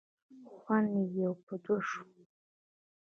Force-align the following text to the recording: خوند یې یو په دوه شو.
خوند 0.59 0.91
یې 0.97 1.03
یو 1.21 1.33
په 1.45 1.53
دوه 1.63 1.79
شو. 1.89 2.03